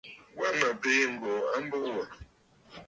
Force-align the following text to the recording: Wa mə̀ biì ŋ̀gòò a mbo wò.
Wa 0.37 0.47
mə̀ 0.59 0.71
biì 0.81 1.03
ŋ̀gòò 1.13 1.37
a 1.55 1.57
mbo 1.65 1.77
wò. 1.95 2.03